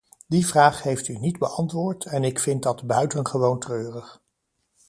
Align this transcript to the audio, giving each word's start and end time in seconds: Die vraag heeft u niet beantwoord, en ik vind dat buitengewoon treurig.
Die 0.29 0.45
vraag 0.45 0.83
heeft 0.83 1.07
u 1.07 1.17
niet 1.17 1.37
beantwoord, 1.37 2.05
en 2.05 2.23
ik 2.23 2.39
vind 2.39 2.63
dat 2.63 2.87
buitengewoon 2.87 3.59
treurig. 3.59 4.21